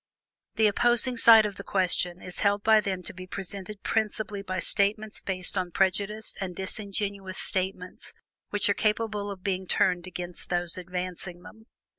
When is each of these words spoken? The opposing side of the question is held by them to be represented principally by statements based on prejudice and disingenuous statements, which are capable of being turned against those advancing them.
The 0.55 0.65
opposing 0.65 1.15
side 1.15 1.45
of 1.45 1.57
the 1.57 1.63
question 1.63 2.23
is 2.23 2.39
held 2.39 2.63
by 2.63 2.81
them 2.81 3.03
to 3.03 3.13
be 3.13 3.25
represented 3.25 3.83
principally 3.83 4.41
by 4.41 4.57
statements 4.59 5.21
based 5.21 5.59
on 5.59 5.69
prejudice 5.69 6.33
and 6.41 6.55
disingenuous 6.55 7.37
statements, 7.37 8.11
which 8.49 8.67
are 8.67 8.73
capable 8.73 9.29
of 9.29 9.43
being 9.43 9.67
turned 9.67 10.07
against 10.07 10.49
those 10.49 10.75
advancing 10.75 11.43
them. 11.43 11.67